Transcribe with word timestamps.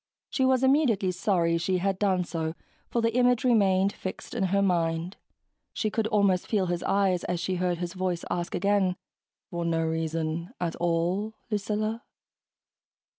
She 0.31 0.45
was 0.45 0.63
immediately 0.63 1.11
sorry 1.11 1.59
she 1.59 1.77
had 1.77 1.99
done 1.99 2.23
so, 2.23 2.55
for 2.89 3.03
the 3.03 3.13
image 3.15 3.43
remained 3.43 3.93
fixed 3.93 4.33
in 4.33 4.45
her 4.45 4.63
mind; 4.63 5.15
she 5.73 5.91
could 5.91 6.07
almost 6.07 6.47
feel 6.47 6.65
his 6.65 6.81
eyes 6.81 7.23
as 7.25 7.39
she 7.39 7.57
heard 7.57 7.77
his 7.77 7.93
voice 7.93 8.25
ask 8.27 8.55
again, 8.55 8.95
"For 9.51 9.63
no 9.63 9.83
reason 9.85 10.55
at 10.59 10.75
all, 10.77 11.35
Lucilla?" 11.51 12.03